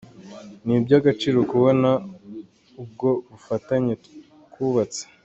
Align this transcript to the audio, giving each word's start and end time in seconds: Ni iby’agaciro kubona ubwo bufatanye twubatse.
Ni 0.65 0.73
iby’agaciro 0.79 1.39
kubona 1.51 1.89
ubwo 2.81 3.09
bufatanye 3.31 3.93
twubatse. 4.05 5.01